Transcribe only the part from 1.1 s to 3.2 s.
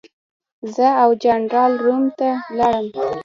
جنرال روم ته ولاړو.